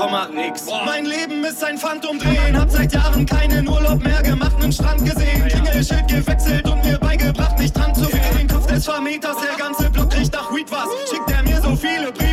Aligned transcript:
1,x. 0.00 0.66
Mein 0.86 1.04
Leben 1.04 1.44
ist 1.44 1.62
ein 1.62 1.76
Phantom 1.76 2.18
drehen. 2.18 2.58
Hab 2.58 2.70
seit 2.70 2.92
Jahren 2.92 3.26
keinen 3.26 3.68
Urlaub 3.68 4.02
mehr 4.02 4.22
gemacht, 4.22 4.58
nen 4.58 4.72
Strand 4.72 5.04
gesehen. 5.04 5.46
Klingelschild 5.46 6.08
gewechselt 6.08 6.66
und 6.68 6.82
mir 6.84 6.98
beigebracht, 6.98 7.58
nicht 7.58 7.76
dran 7.76 7.94
zu 7.94 8.06
gehen. 8.06 8.38
Den 8.38 8.48
Kopf 8.48 8.66
des 8.66 8.84
Vermieters, 8.86 9.36
der 9.36 9.56
ganze 9.58 9.90
Block 9.90 10.14
riecht 10.16 10.32
nach 10.32 10.50
Weed 10.54 10.70
was. 10.70 10.88
Schickt 11.10 11.30
er 11.30 11.42
mir 11.42 11.60
so 11.60 11.76
viele 11.76 12.12
Briefe. 12.12 12.29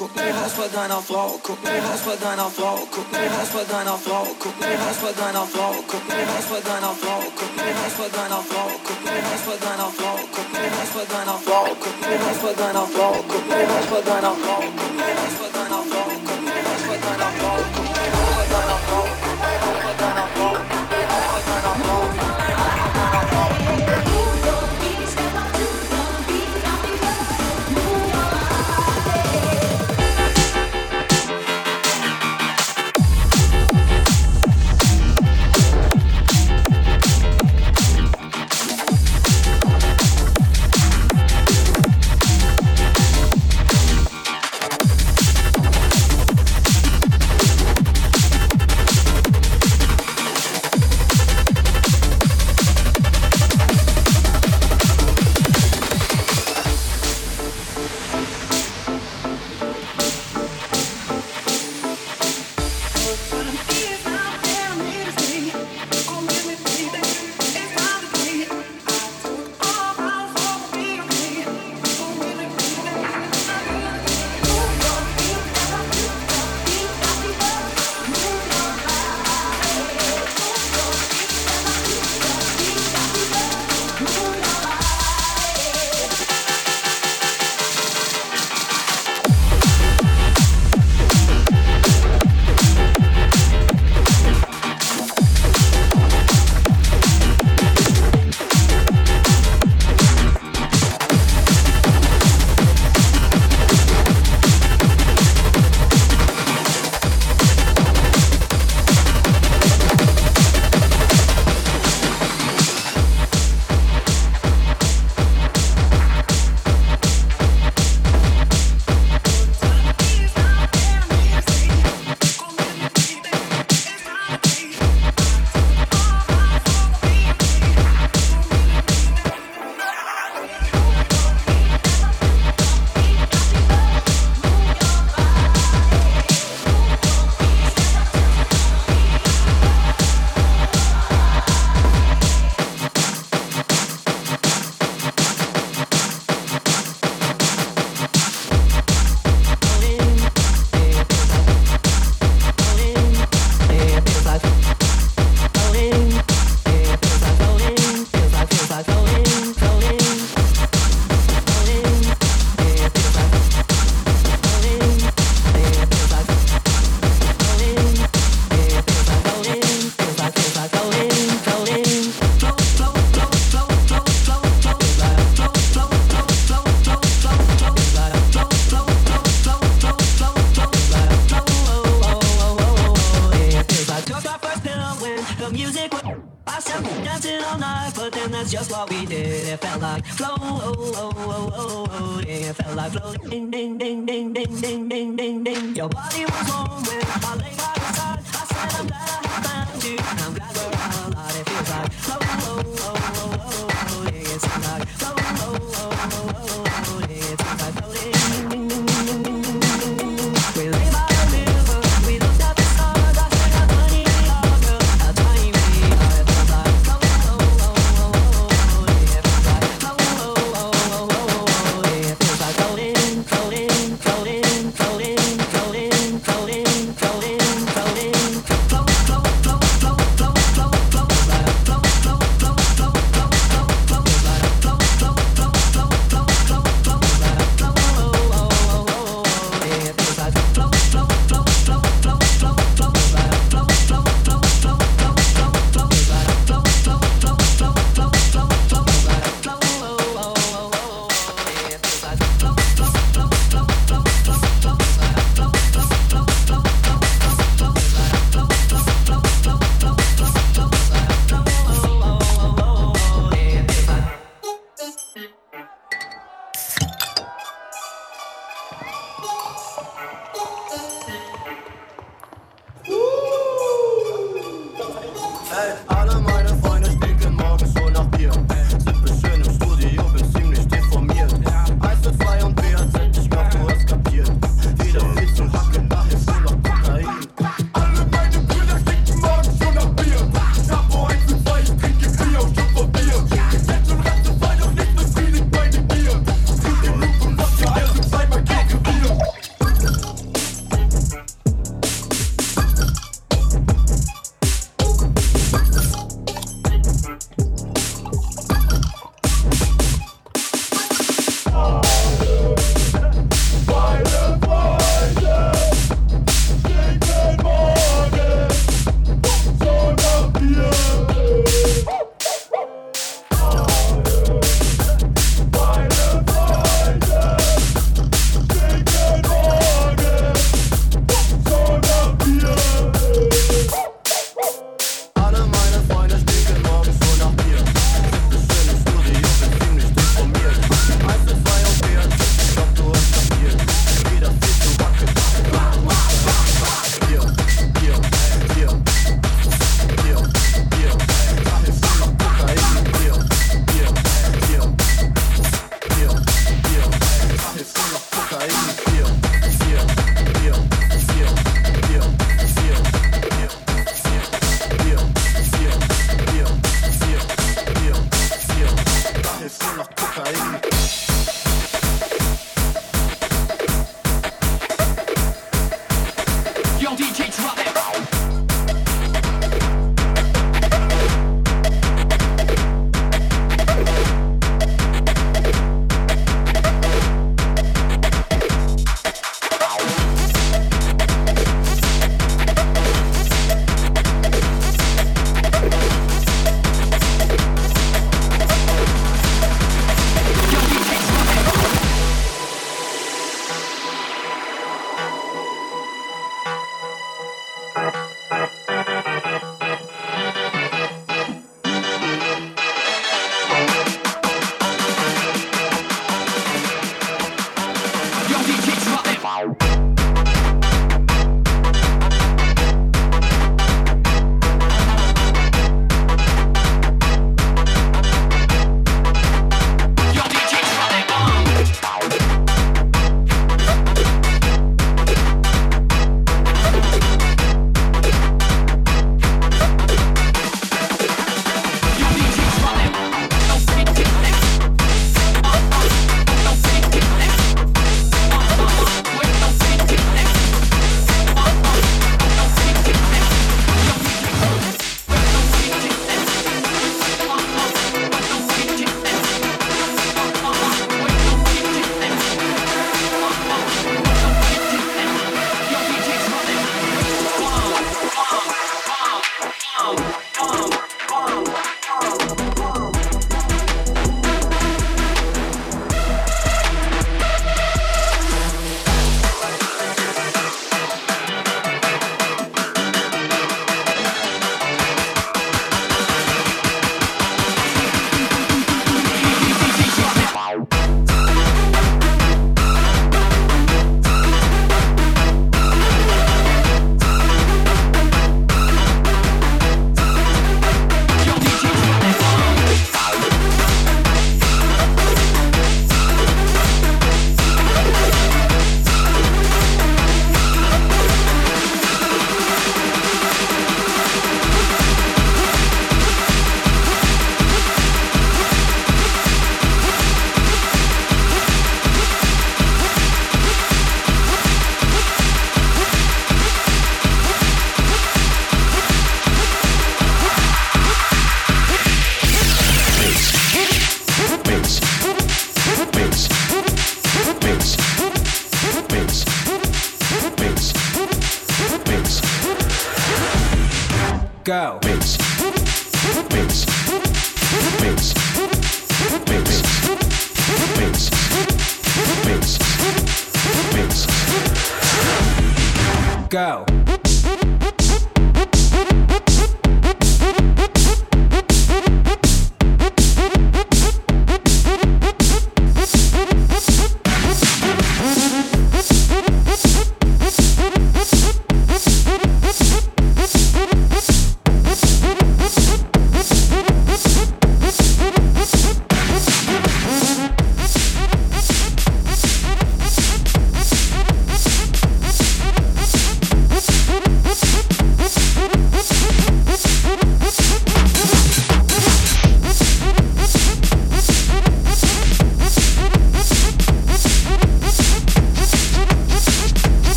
Guck 0.00 0.16
mir 0.16 0.32
Haus 0.32 0.52
bei 0.52 0.68
deiner 0.68 1.02
Frau, 1.02 1.38
guck 1.42 1.62
mir 1.62 1.82
Haus 1.84 2.00
bei 2.00 2.16
deiner 2.16 2.48
Frau, 2.48 2.78
guck 2.90 3.12
mir 3.12 3.28
Haus 3.36 3.50
bei 3.52 3.64
deiner 3.68 3.98
Frau, 3.98 4.24
guck 4.40 4.56
mir 4.58 4.80
Haus 4.80 4.96
bei 4.96 5.12
deiner 5.12 5.44
Frau, 5.44 5.74
guck 5.86 6.08
mir 6.08 6.24
Haus 6.24 6.46
bei 6.48 6.60
deiner 6.64 6.94
Frau, 6.96 7.20
guck 7.36 7.52
mir 7.56 7.74
Haus 7.76 7.96
bei 8.00 8.08
deiner 8.08 8.40
Frau, 8.48 8.68
guck 8.80 9.04
mir 9.04 9.20
Haus 9.28 9.44
bei 9.44 9.56
deiner 9.60 9.90
Frau, 9.92 10.16
guck 10.32 10.48
mir 10.56 10.70
Haus 10.72 10.90
bei 10.96 11.04
deiner 11.12 11.36
Frau, 11.44 11.68
guck 11.84 12.00
mir 12.00 12.16
Haus 12.16 12.40
bei 12.40 12.56
deiner 12.56 12.88
Frau, 12.88 12.88
guck 12.88 12.88
mir 12.88 12.88
Haus 12.88 12.88
bei 12.88 12.88
deiner 12.88 12.88
Frau, 12.88 13.12
guck 13.28 13.44
mir 13.44 13.68
Haus 13.68 13.86
bei 13.92 14.00
deiner 14.00 14.34
Frau, 14.40 14.64
guck 14.72 14.96
mir 14.96 15.12
Haus 15.20 15.36
bei 15.36 15.50
deiner 15.60 15.82
Frau, 15.84 16.08
guck 16.24 16.40
mir 16.40 16.60
Haus 16.64 17.84
bei 17.84 17.89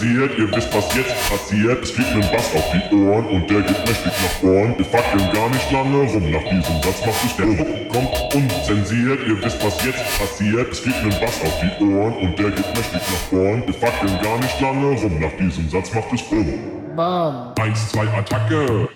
unzensiert. 0.00 0.38
Ihr 0.38 0.50
wisst, 0.54 0.74
was 0.74 0.94
jetzt 0.94 1.30
passiert. 1.30 1.82
Es 1.82 1.90
fliegt 1.90 2.10
ein 2.10 2.20
Bass 2.32 2.54
auf 2.54 2.64
die 2.72 2.94
Ohren 2.94 3.26
und 3.26 3.50
der 3.50 3.60
geht 3.62 3.78
mächtig 3.86 4.12
nach 4.22 4.30
vorn. 4.40 4.74
Wir 4.76 4.84
fackeln 4.84 5.32
gar 5.32 5.48
nicht 5.48 5.70
lange 5.70 5.96
rum. 5.98 6.30
Nach 6.30 6.42
diesem 6.42 6.82
Satz 6.82 7.06
macht 7.06 7.24
es 7.24 7.36
der 7.36 7.46
Druck 7.46 7.88
kommt 7.92 8.34
unzensiert. 8.34 9.20
Ihr 9.26 9.42
wisst, 9.42 9.64
was 9.64 9.84
jetzt 9.84 10.18
passiert. 10.18 10.72
Es 10.72 10.80
fliegt 10.80 10.98
ein 10.98 11.10
Bass 11.20 11.40
auf 11.42 11.60
die 11.60 11.84
Ohren 11.84 12.14
und 12.14 12.38
der 12.38 12.50
geht 12.50 12.66
mächtig 12.74 13.00
nach 13.00 13.28
vorn. 13.30 13.62
Wir 13.66 13.74
fackeln 13.74 14.18
gar 14.22 14.38
nicht 14.38 14.60
lange 14.60 15.00
rum. 15.00 15.20
Nach 15.20 15.32
diesem 15.38 15.68
Satz 15.68 15.92
macht 15.94 16.12
es 16.12 16.22
Bumm. 16.22 16.96
Bam. 16.96 17.54
Eins, 17.60 17.88
zwei, 17.90 18.06
Attacke. 18.08 18.88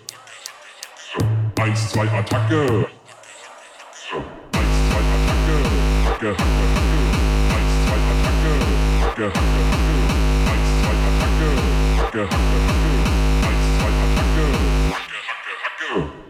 Eins, 1.61 1.91
zwei, 1.91 2.09
Attacke. 2.09 2.87
Eins, 4.57 4.91
zwei, 4.91 5.09
Attacke. 5.09 5.55
Hacke, 6.05 6.29
Hacke, 6.29 6.29
Hacke. 6.29 6.31
Eins, 7.55 7.73
zwei, 7.87 7.99
Attacke. 8.11 8.53
Hacke, 9.01 9.25
Hacke, 9.25 9.33
Hacke. 9.33 9.74
Hacke. 12.15 12.29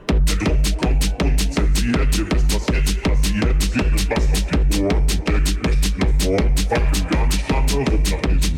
Der 0.08 0.36
Druck 0.36 0.78
kommt 0.80 1.22
unzensiert. 1.22 2.18
Ihr 2.18 2.26
wisst, 2.32 2.54
was 2.54 2.66
jetzt 2.74 3.02
passiert. 3.02 3.62
Es 3.62 3.70
gibt 3.70 3.84
einen 3.84 4.08
Bass 4.08 4.26
auf 4.32 4.42
die 4.48 4.80
Ohren 4.80 4.96
und 4.96 5.28
der 5.28 5.40
geht 5.40 5.66
mächtig 5.66 5.94
nach 5.98 6.14
vorn. 6.24 6.56
Fackeln 6.56 7.06
gar 7.10 7.26
nicht 7.26 7.50
lange 7.50 7.72
rum. 7.74 8.02
Nach 8.10 8.20
diesem 8.30 8.53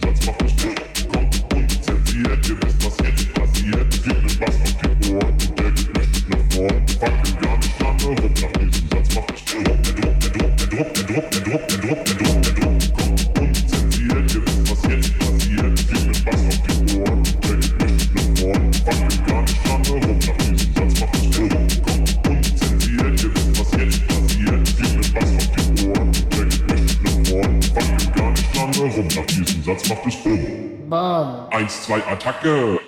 Attacke. 32.09 32.79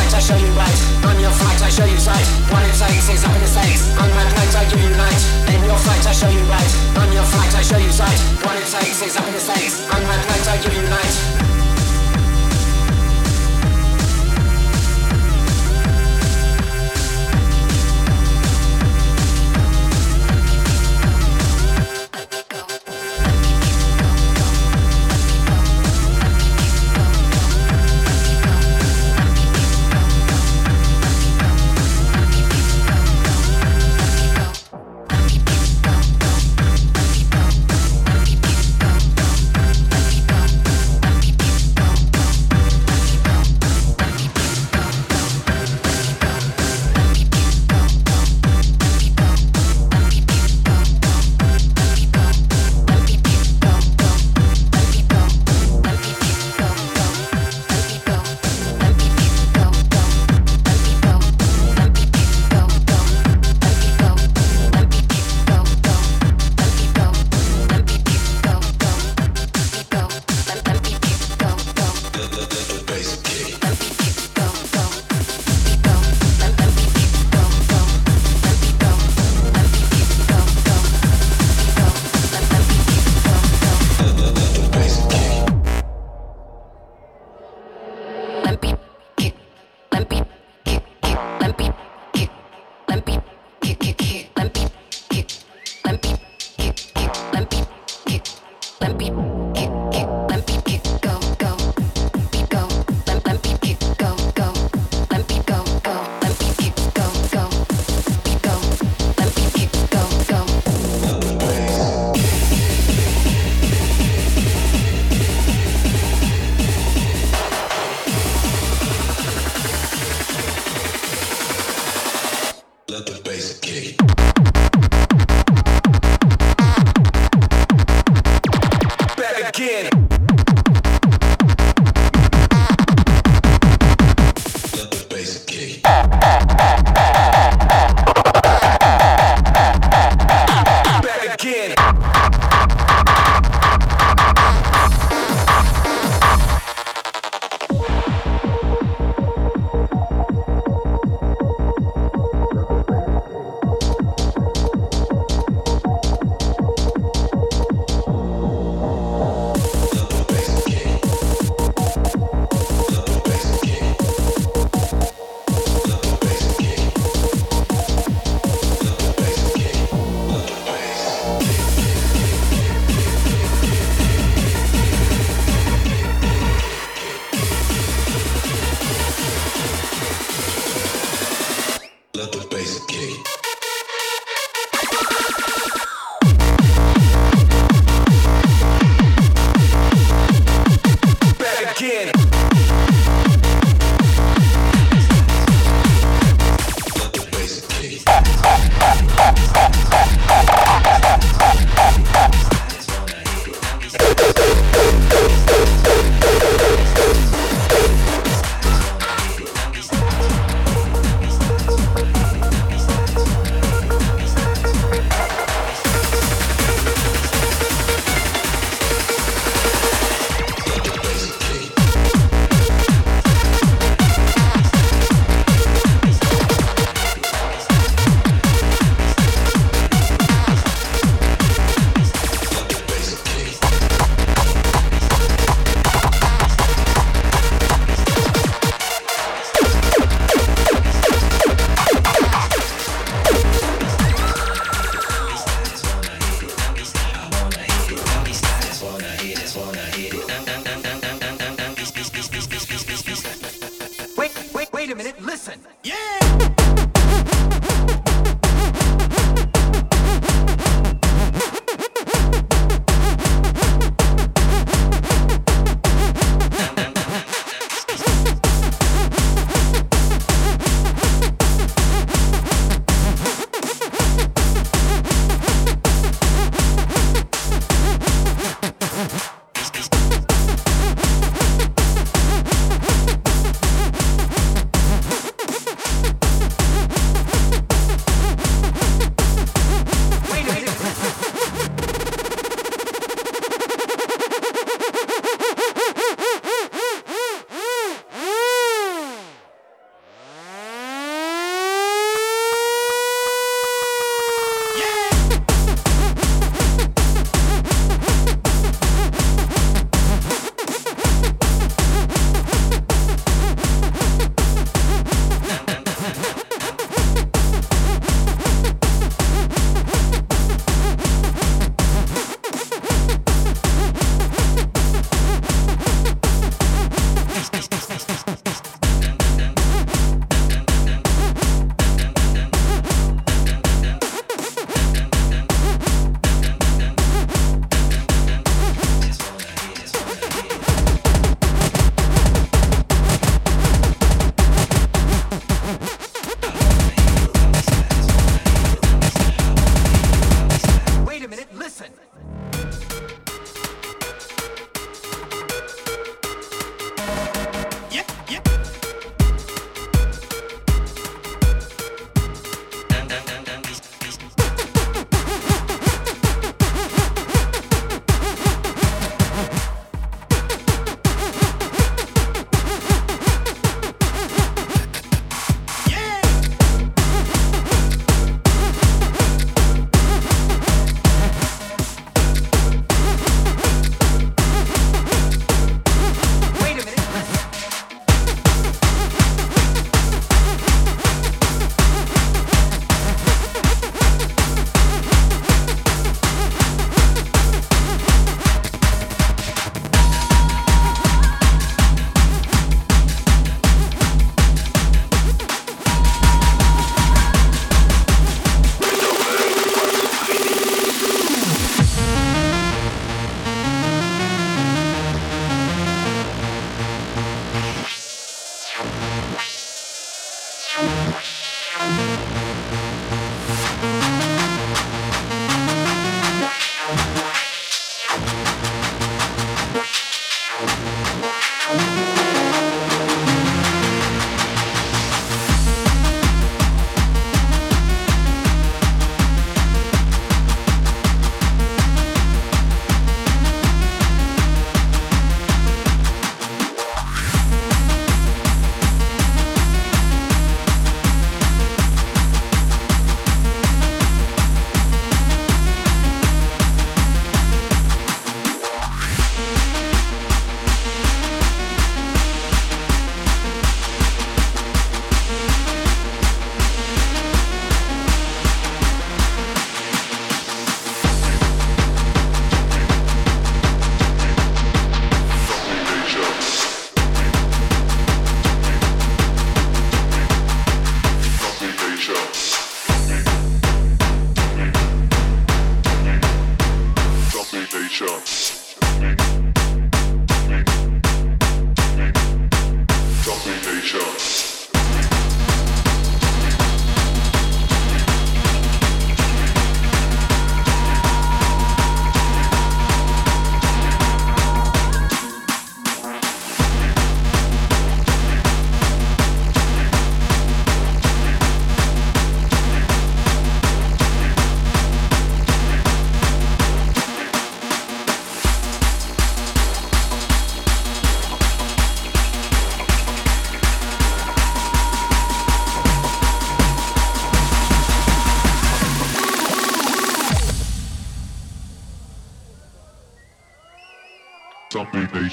Flight, 0.02 0.14
I 0.14 0.20
show 0.20 0.36
you 0.36 0.52
right. 0.58 0.80
On 1.06 1.20
your 1.20 1.30
flight, 1.30 1.62
I 1.62 1.70
show 1.70 1.84
you 1.84 1.98
sight. 1.98 2.26
What 2.50 2.64
it 2.66 2.74
takes 2.74 3.08
is 3.08 3.22
up 3.24 3.34
in 3.36 3.40
the 3.40 3.46
stakes. 3.46 3.86
On 3.96 4.10
my 4.10 4.26
flight, 4.34 4.56
I 4.56 4.64
give 4.68 4.82
you 4.82 4.90
light. 4.98 5.22
In 5.54 5.62
your 5.64 5.78
flight, 5.78 6.04
I 6.04 6.12
show 6.12 6.28
you 6.28 6.42
right. 6.50 6.72
On 6.98 7.12
your 7.12 7.22
flight, 7.22 7.54
I 7.54 7.62
show 7.62 7.78
you 7.78 7.92
sight. 7.92 8.18
What 8.42 8.56
it 8.56 8.66
takes 8.66 9.00
is 9.00 9.16
up 9.16 9.26
in 9.28 9.34
the 9.34 9.40
stakes. 9.40 9.86
On 9.94 10.02
my 10.02 10.18
flight, 10.26 10.48
I 10.48 10.62
give 10.62 10.74
you 10.74 10.82
light. 10.90 11.51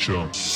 show. 0.09 0.48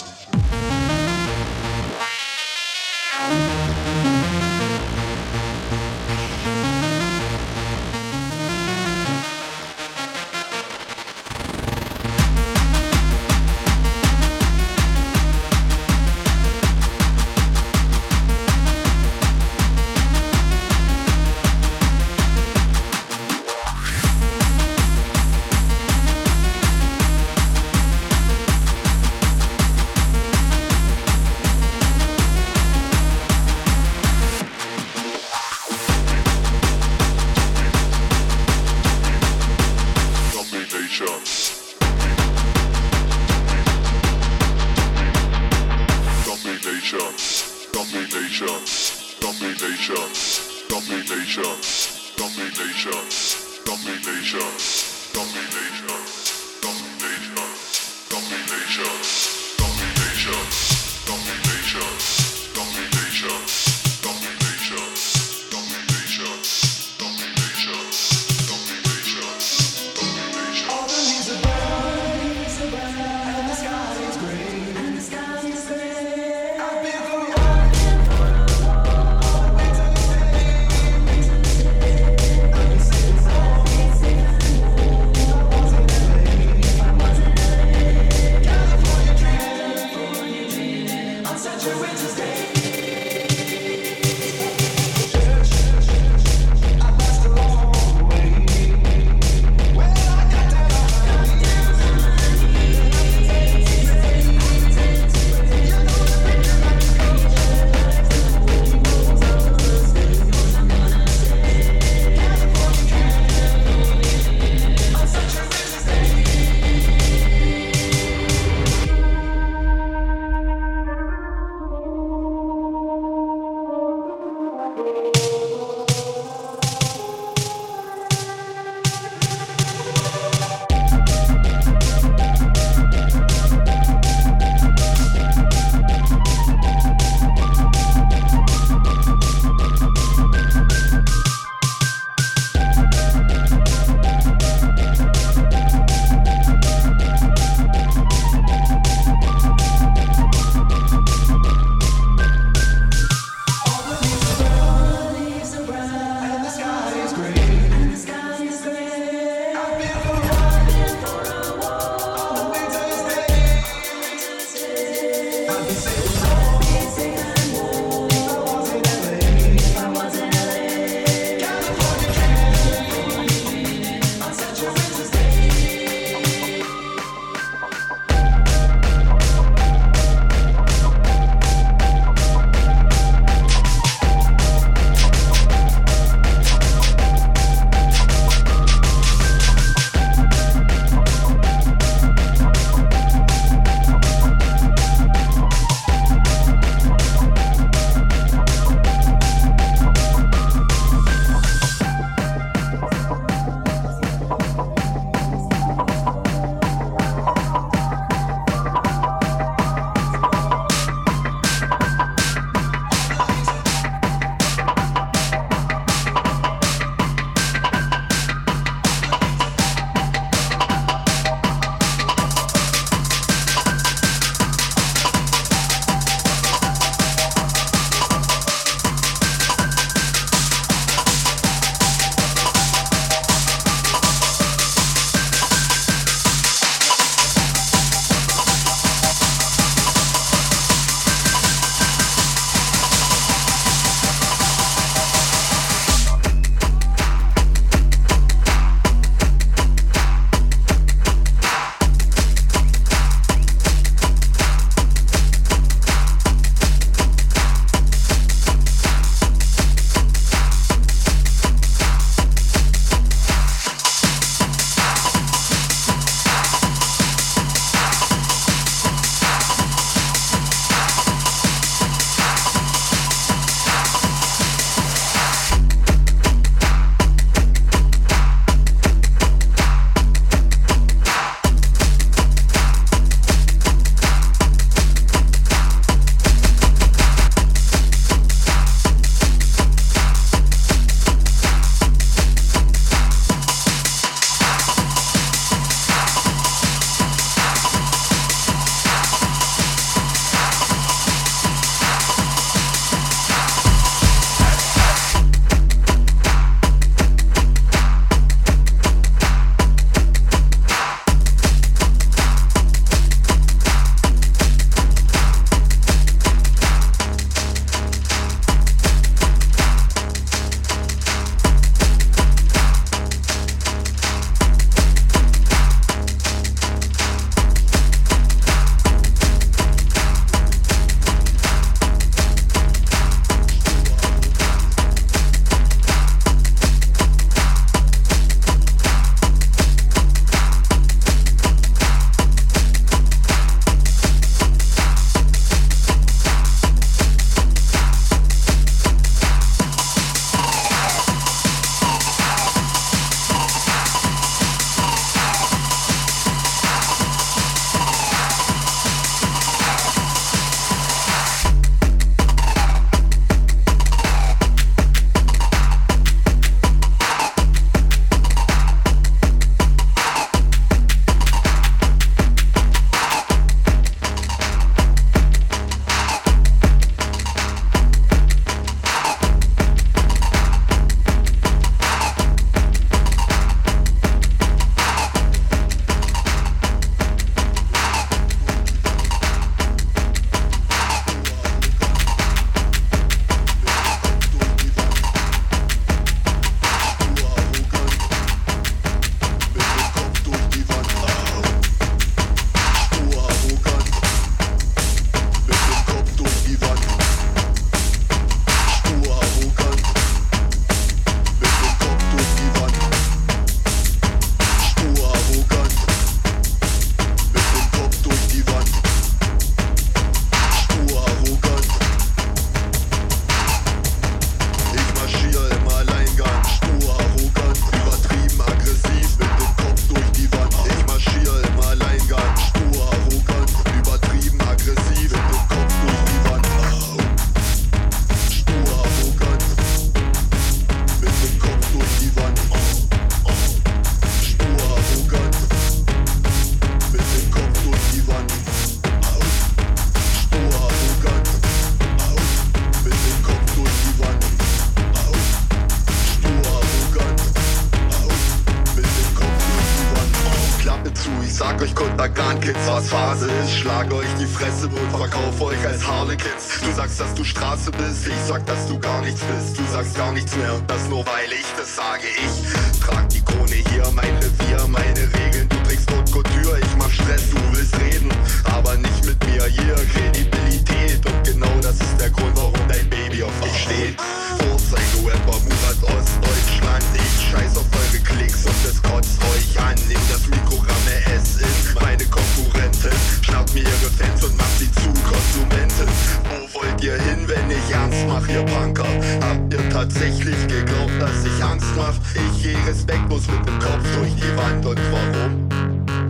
Jetzt 462.46 462.68
was 462.68 462.90
Phase 462.90 463.30
ist. 463.44 463.52
Schlag 463.52 463.92
euch 463.94 464.08
die 464.20 464.26
Fresse 464.26 464.68
und 464.68 464.92
verkauf 464.92 465.42
euch 465.42 465.66
als 465.66 465.86
Harlequins. 465.86 466.62
Du 466.62 466.72
sagst, 466.74 467.00
dass 467.00 467.14
du 467.14 467.24
Straße 467.24 467.72
bist, 467.72 468.08
ich 468.08 468.20
sag, 468.28 468.46
dass 468.46 468.68
du 468.68 468.80
gar 468.80 469.02
nichts 469.02 469.22
bist. 469.22 469.58
Du 469.58 469.64
sagst 469.72 469.96
gar 469.96 470.12
nichts 470.12 470.36
mehr 470.36 470.54
und 470.54 470.70
das 470.70 470.88
nur 470.90 471.06
weil 471.06 471.32
ich 471.32 471.46
das 471.58 471.76
sage. 471.76 472.04
Ich 472.18 472.80
trag 472.80 473.08
die 473.10 473.22
Krone 473.22 473.64
hier, 473.72 473.86
mein 473.94 474.16
Revier, 474.18 474.68
meine 474.68 475.00
Regeln. 475.00 475.48
Du 475.50 475.58
trägst 475.68 475.90
Haute 475.92 476.12
Couture, 476.12 476.60
ich 476.60 476.76
mach 476.78 476.92
Stress, 476.92 477.30
du 477.30 477.38
willst 477.52 477.76
reden, 477.80 478.10
aber 478.46 478.76
nicht 478.76 479.06
mit 479.06 479.24
mir. 479.26 479.46
Hier 479.46 479.76
Kredibilität 479.94 481.06
und 481.06 481.24
genau 481.24 481.60
das 481.62 481.80
ist 481.80 481.98
der 482.00 482.10
Grund, 482.10 482.36
warum 482.36 482.68
dein 482.68 482.90
Baby 482.90 483.24
auf 483.24 483.40
mich 483.42 483.64
steht. 483.64 483.98
Vorzeige-Rapper, 484.44 485.40
Murat 485.48 485.80
Ostdeutschland. 485.84 486.84
Ich 486.96 487.32
scheiß 487.32 487.56
auf 487.56 487.66
eure 487.72 488.04
Klicks 488.04 488.46
und 488.46 488.60
es 488.68 488.82
kotzt 488.82 489.18
euch 489.32 489.60
an. 489.60 489.76
Nehmt 489.88 490.10
das 490.12 490.28
Mikro, 490.28 490.58
ramme 490.58 490.98
es 491.16 491.40
in 491.40 491.74
meine 491.80 492.04
Konkurrentin. 492.06 492.92
Schnappt 493.22 493.54
mir 493.54 493.62
ihre 493.62 493.92
Fans 493.98 494.24
und 494.24 494.38
macht 494.38 494.60
sie 494.60 494.70
zu 494.72 494.90
Konsumenten. 495.08 495.88
Wo 496.28 496.60
wollt 496.60 496.84
ihr 496.84 497.00
hin, 497.02 497.24
wenn 497.28 497.52
ich 497.52 497.72
ernst 497.72 498.06
mach, 498.08 498.28
ihr 498.28 498.44
Punker? 498.44 498.88
Habt 499.22 499.54
ihr 499.54 499.70
tatsächlich 499.70 500.48
geglaubt, 500.48 501.00
dass 501.00 501.24
ich 501.24 501.44
Angst 501.44 501.72
mach? 501.78 501.96
Ich 502.14 502.44
geh 502.44 502.58
respektlos 502.68 503.24
mit 503.28 503.48
dem 503.48 503.60
Kopf 503.60 503.86
durch 503.96 504.14
die 504.16 504.38
Wand 504.38 504.66
und 504.66 504.80
warum? 504.92 505.48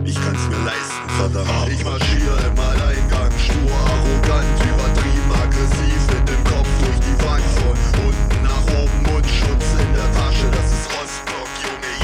Ich 0.04 0.16
kann's 0.16 0.48
mir 0.50 0.62
leisten, 0.66 1.08
verdammt. 1.16 1.70
Ich 1.70 1.84
marschiere 1.84 2.36
im 2.50 2.58
Alleingang, 2.58 3.30
stur, 3.38 3.72
arrogant, 3.86 4.58
übertrieben, 4.60 5.03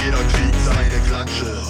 jeder 0.05 0.22
kriegt 0.32 0.61
seine 0.64 0.98
Klatsche. 1.07 1.62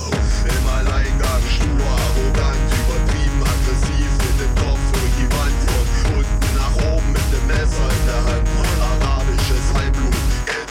Im 0.45 0.67
Alleingang, 0.69 1.43
stur, 1.51 1.85
arrogant, 2.07 2.69
übertrieben, 2.81 3.43
aggressiv, 3.43 4.11
mit 4.25 4.37
dem 4.41 4.55
Kopf 4.57 4.81
durch 4.93 5.15
die 5.19 5.29
Wand. 5.37 5.59
Von 6.03 6.15
unten 6.19 6.51
nach 6.57 6.75
oben, 6.93 7.13
mit 7.13 7.27
dem 7.33 7.47
Messer 7.47 7.89
in 7.91 8.05
der 8.07 8.23
Hand. 8.25 8.49
Arabisches 8.81 9.67
Halbblut, 9.75 10.15
gelb 10.47 10.71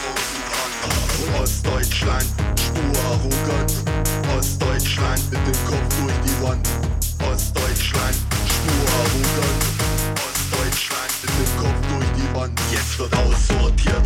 und 0.84 1.42
Ostdeutschland, 1.42 2.28
stur, 2.58 2.94
arrogant. 3.12 3.72
Ostdeutschland 4.36 5.22
mit 5.30 5.42
dem 5.46 5.60
Kopf 5.68 5.88
durch 6.00 6.18
die 6.24 6.36
Wand. 6.42 6.68
Ostdeutschland, 7.30 8.16
spur 8.48 8.84
arrogant. 9.00 9.62
Ostdeutschland 10.26 11.12
mit 11.22 11.32
dem 11.38 11.52
Kopf 11.62 11.80
durch 11.92 12.10
die 12.18 12.28
Wand. 12.34 12.60
Jetzt 12.72 12.98
wird 12.98 13.14
aussortiert, 13.16 13.99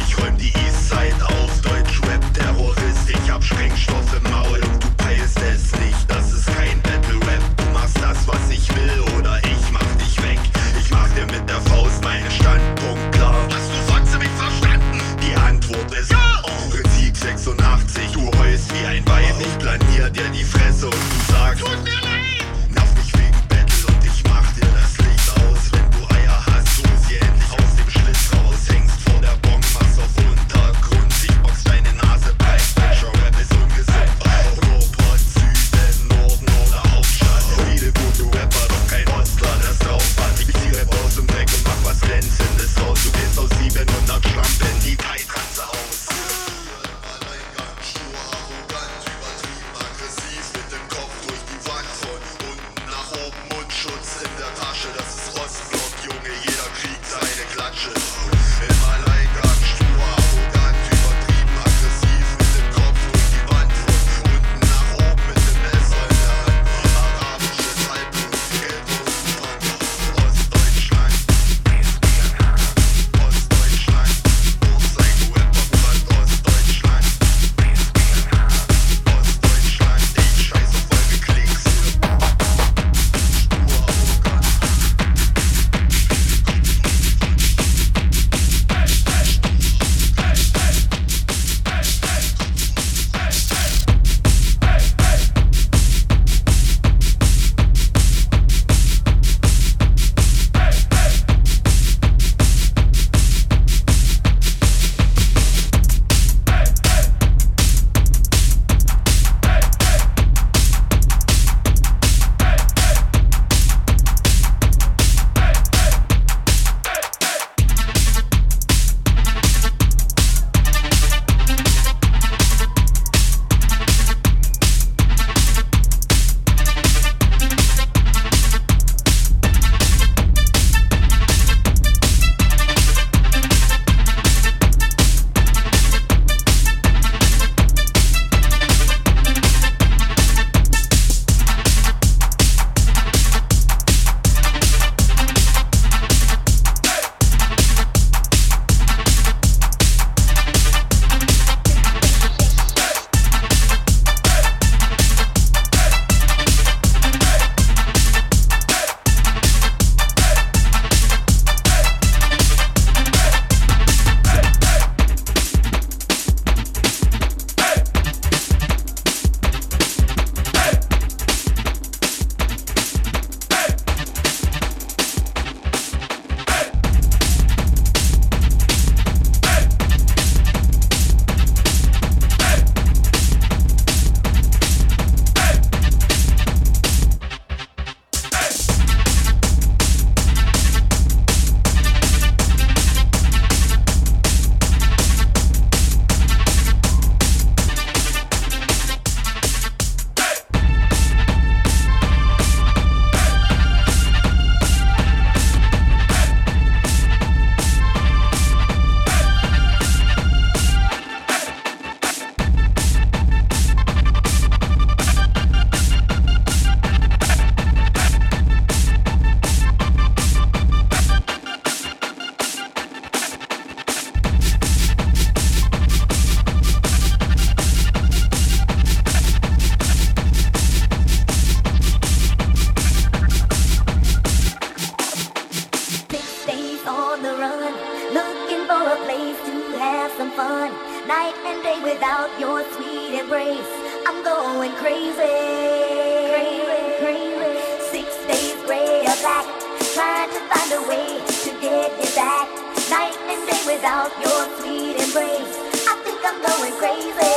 without 253.85 254.19
your 254.19 254.57
sweet 254.57 254.97
embrace. 254.97 255.59
I 255.87 256.01
think 256.05 256.19
I'm 256.25 256.41
going 256.41 256.73
crazy. 256.81 257.34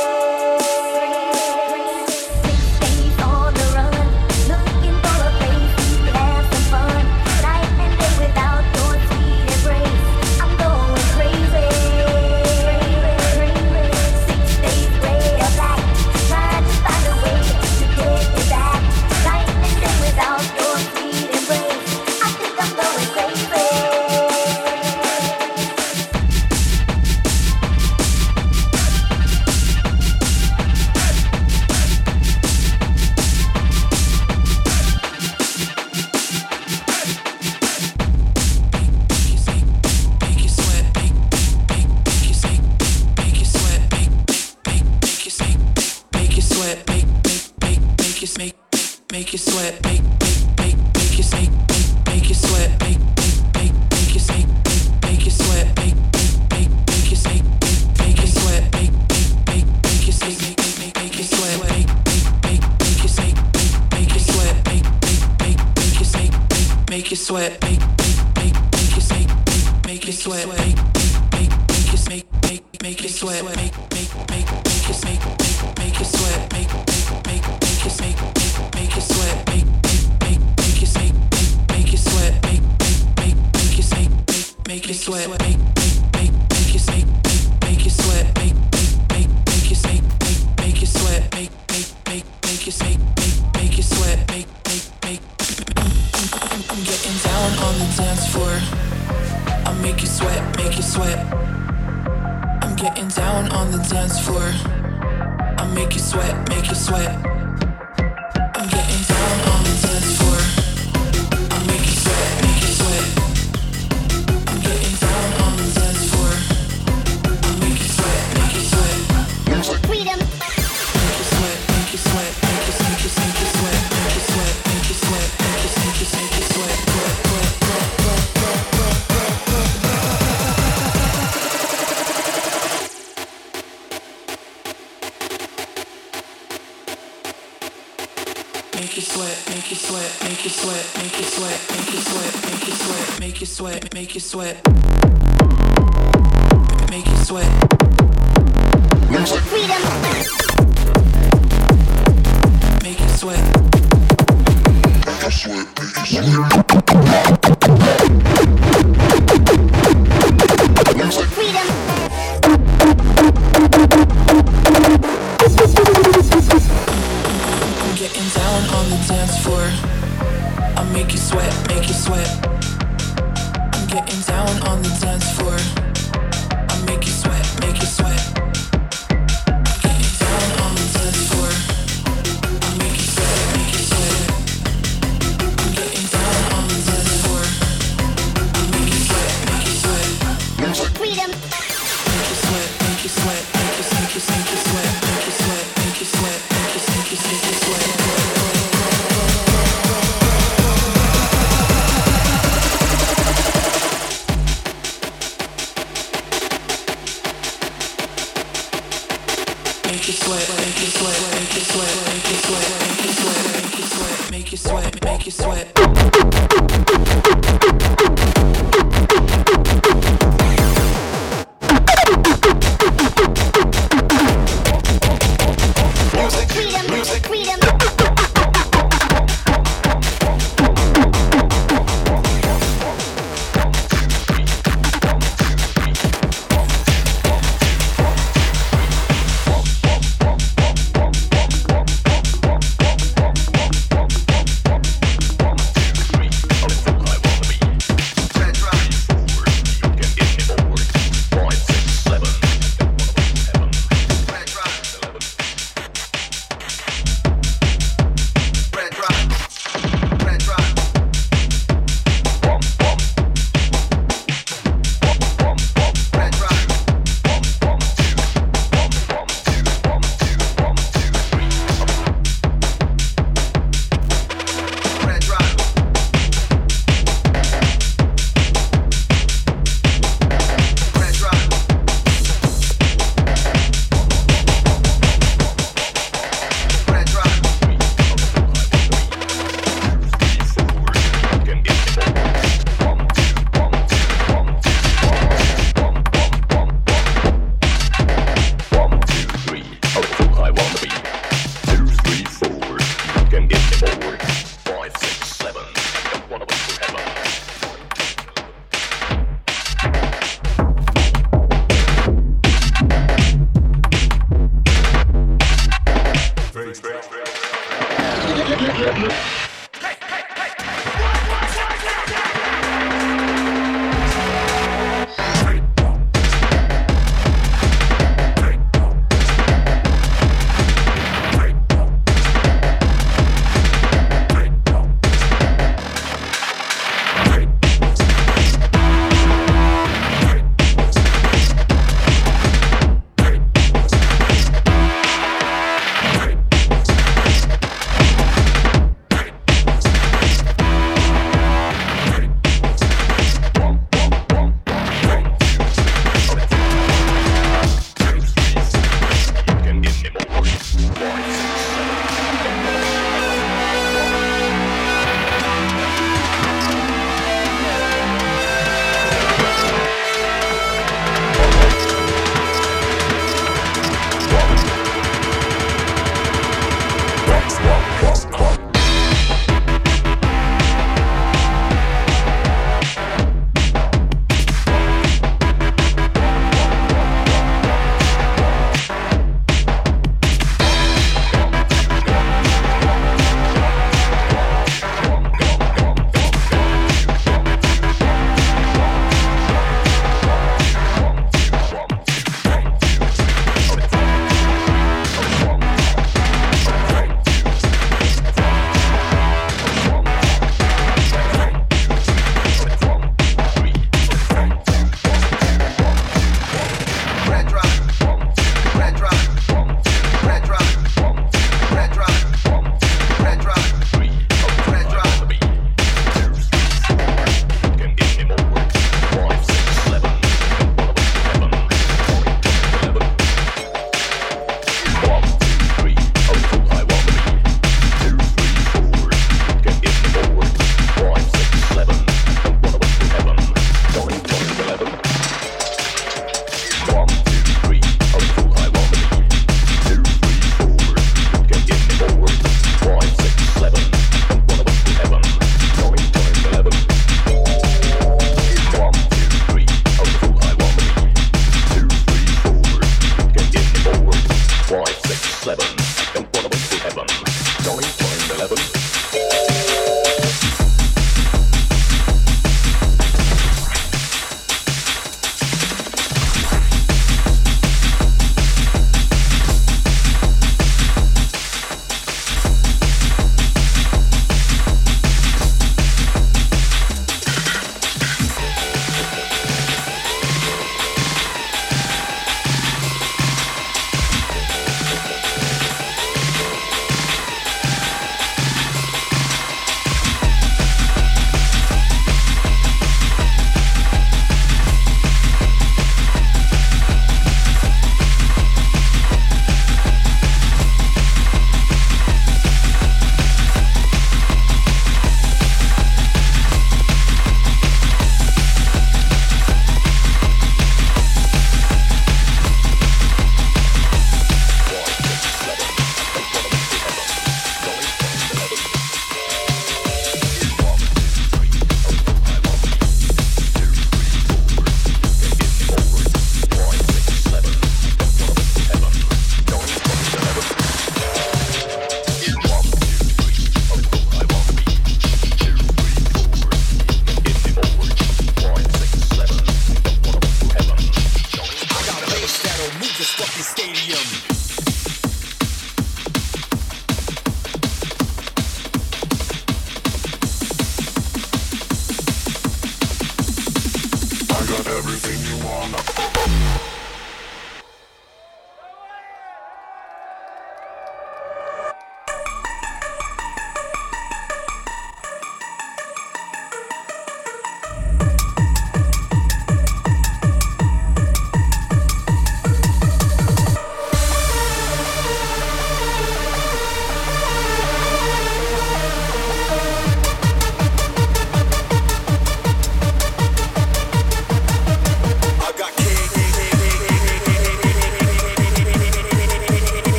you 144.18 144.22
sweat. 144.22 144.67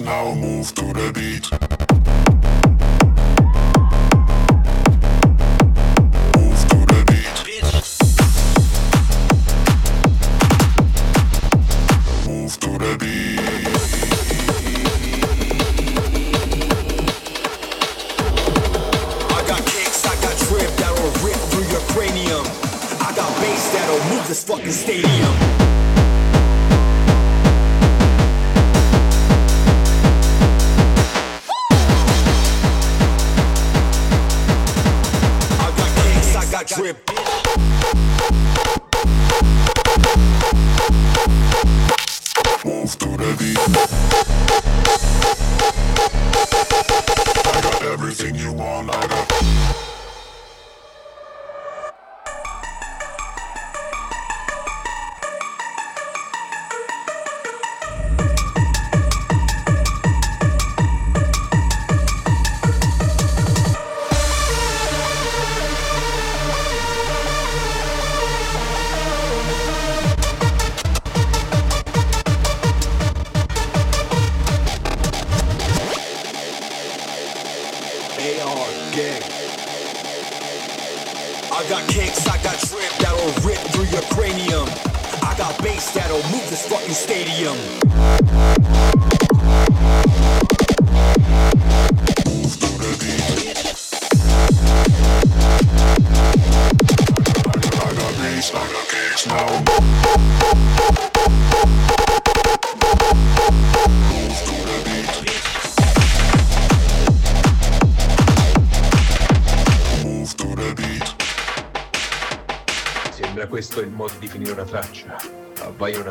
now 0.00 0.34
move 0.34 0.71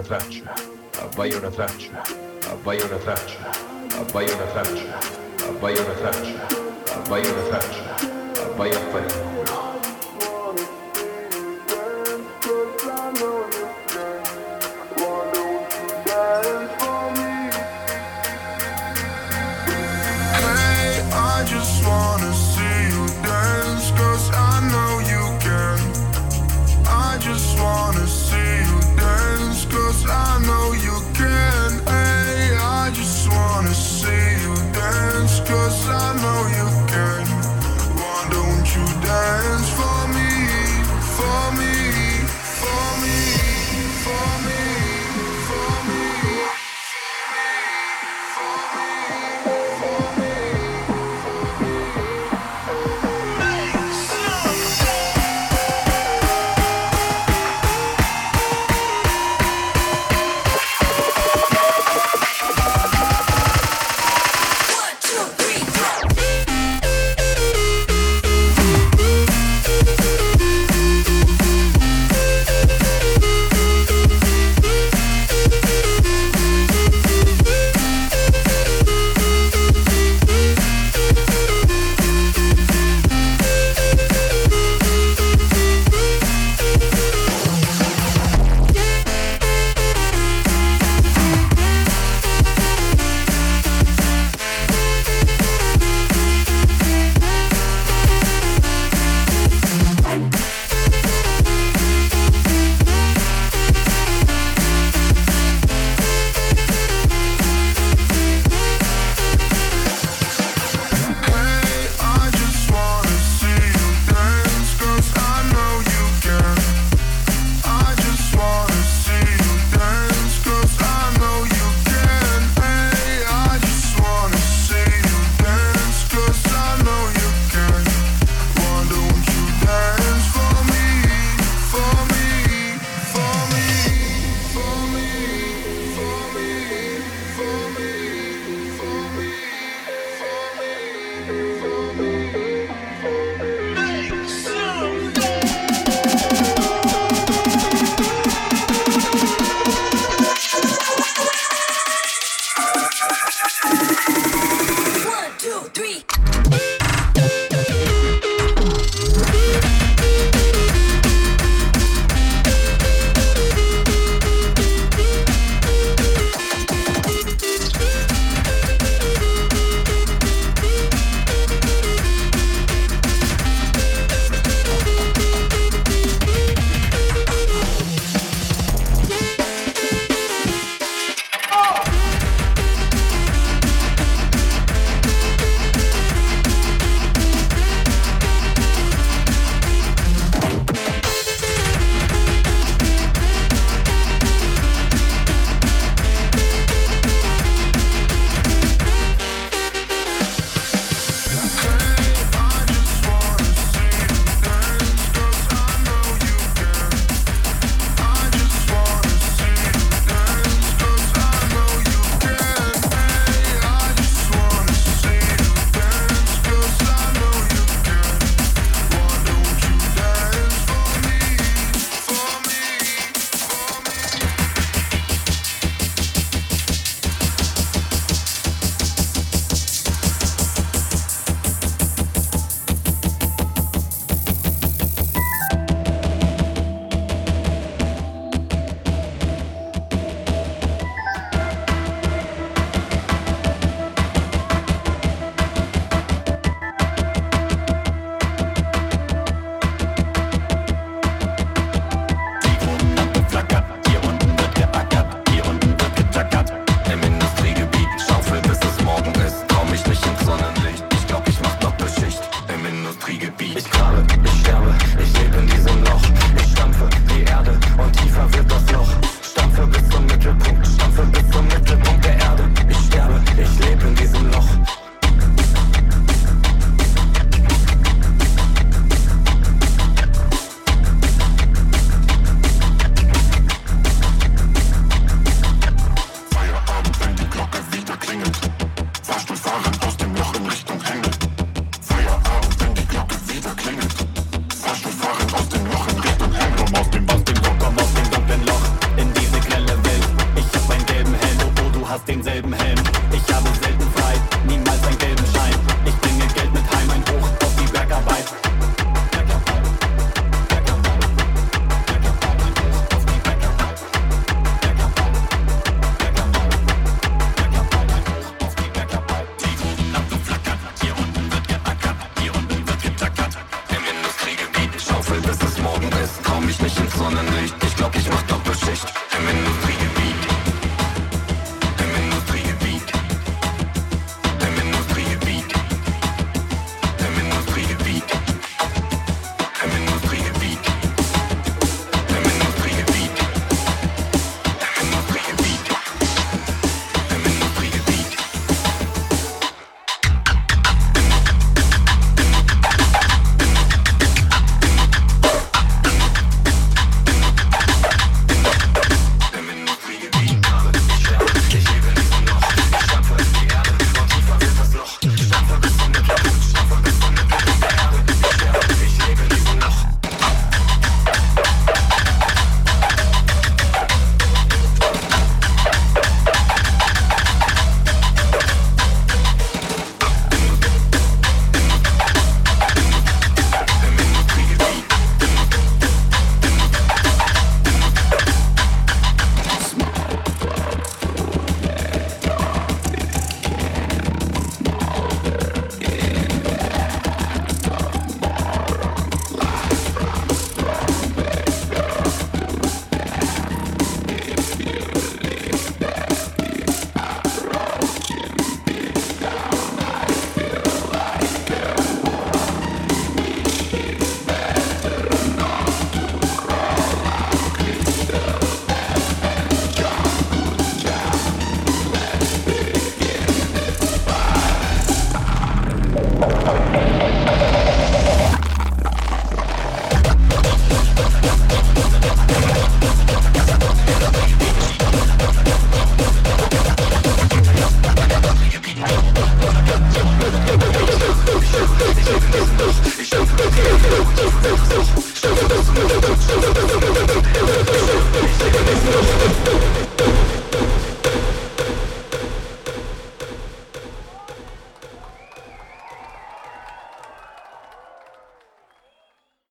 Bayona 0.01 0.07
Thatcher, 0.07 0.49
a 0.49 1.07
Bayona 1.15 1.51
Thatcher, 1.51 1.91
a 1.93 2.55
Bayona 2.63 2.99
Thatcher, 3.01 3.39
a 3.91 4.05
Bayona 4.05 4.47
Thatcher, 4.51 4.89
a 5.37 5.53
Bayona 5.59 5.95
Thatcher, 5.95 6.41
a 6.87 7.03
Bayona 7.07 7.51
Thatcher, 7.51 7.85
a 8.41 8.57
Bayona 8.57 8.91
Thatcher. 8.91 9.40